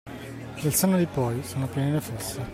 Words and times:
Del 0.63 0.73
senno 0.73 0.97
di 0.97 1.05
poi, 1.05 1.43
sono 1.43 1.67
piene 1.67 1.91
le 1.91 2.01
fosse. 2.01 2.41